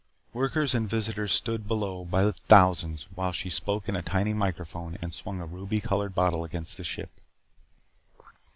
Workers 0.33 0.73
and 0.73 0.89
visitors 0.89 1.31
stood 1.31 1.67
below 1.67 2.05
by 2.05 2.23
the 2.23 2.31
thousands 2.31 3.03
while 3.13 3.31
she 3.31 3.51
spoke 3.51 3.87
into 3.87 3.99
a 3.99 4.03
tiny 4.03 4.33
microphone 4.33 4.97
and 4.99 5.13
swung 5.13 5.39
a 5.39 5.45
ruby 5.45 5.79
colored 5.79 6.15
bottle 6.15 6.43
against 6.43 6.75
the 6.77 6.83
ship. 6.83 7.11